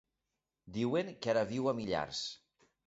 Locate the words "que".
1.27-1.31